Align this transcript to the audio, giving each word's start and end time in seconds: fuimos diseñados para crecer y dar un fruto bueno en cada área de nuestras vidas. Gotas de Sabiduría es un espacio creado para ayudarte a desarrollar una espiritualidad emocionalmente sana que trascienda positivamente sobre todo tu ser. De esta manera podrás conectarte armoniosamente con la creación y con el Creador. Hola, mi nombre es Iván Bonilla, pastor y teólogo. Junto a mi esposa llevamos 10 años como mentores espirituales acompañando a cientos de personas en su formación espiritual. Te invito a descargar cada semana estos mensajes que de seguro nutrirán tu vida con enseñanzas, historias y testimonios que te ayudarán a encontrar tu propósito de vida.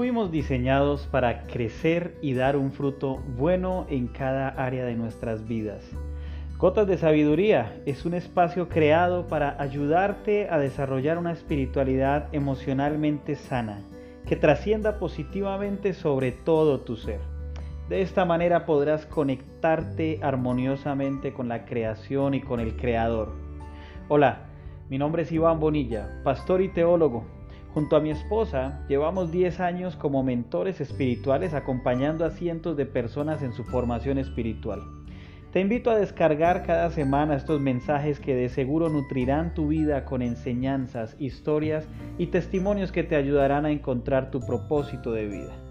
fuimos 0.00 0.30
diseñados 0.30 1.06
para 1.08 1.46
crecer 1.46 2.16
y 2.22 2.32
dar 2.32 2.56
un 2.56 2.72
fruto 2.72 3.16
bueno 3.36 3.84
en 3.90 4.06
cada 4.06 4.48
área 4.48 4.86
de 4.86 4.94
nuestras 4.94 5.46
vidas. 5.46 5.84
Gotas 6.56 6.86
de 6.86 6.96
Sabiduría 6.96 7.78
es 7.84 8.06
un 8.06 8.14
espacio 8.14 8.70
creado 8.70 9.26
para 9.26 9.60
ayudarte 9.60 10.48
a 10.48 10.56
desarrollar 10.56 11.18
una 11.18 11.32
espiritualidad 11.32 12.30
emocionalmente 12.32 13.34
sana 13.34 13.82
que 14.26 14.36
trascienda 14.36 14.98
positivamente 14.98 15.92
sobre 15.92 16.32
todo 16.32 16.80
tu 16.80 16.96
ser. 16.96 17.20
De 17.90 18.00
esta 18.00 18.24
manera 18.24 18.64
podrás 18.64 19.04
conectarte 19.04 20.18
armoniosamente 20.22 21.34
con 21.34 21.46
la 21.46 21.66
creación 21.66 22.32
y 22.32 22.40
con 22.40 22.58
el 22.60 22.74
Creador. 22.74 23.34
Hola, 24.08 24.46
mi 24.88 24.96
nombre 24.96 25.24
es 25.24 25.30
Iván 25.30 25.60
Bonilla, 25.60 26.22
pastor 26.24 26.62
y 26.62 26.70
teólogo. 26.70 27.39
Junto 27.72 27.94
a 27.94 28.00
mi 28.00 28.10
esposa 28.10 28.84
llevamos 28.88 29.30
10 29.30 29.60
años 29.60 29.94
como 29.94 30.24
mentores 30.24 30.80
espirituales 30.80 31.54
acompañando 31.54 32.24
a 32.24 32.30
cientos 32.30 32.76
de 32.76 32.84
personas 32.84 33.42
en 33.42 33.52
su 33.52 33.62
formación 33.62 34.18
espiritual. 34.18 34.80
Te 35.52 35.60
invito 35.60 35.90
a 35.90 35.96
descargar 35.96 36.64
cada 36.64 36.90
semana 36.90 37.36
estos 37.36 37.60
mensajes 37.60 38.18
que 38.18 38.34
de 38.34 38.48
seguro 38.48 38.88
nutrirán 38.88 39.54
tu 39.54 39.68
vida 39.68 40.04
con 40.04 40.22
enseñanzas, 40.22 41.16
historias 41.20 41.88
y 42.18 42.26
testimonios 42.26 42.92
que 42.92 43.04
te 43.04 43.16
ayudarán 43.16 43.66
a 43.66 43.70
encontrar 43.70 44.30
tu 44.30 44.40
propósito 44.40 45.12
de 45.12 45.26
vida. 45.26 45.69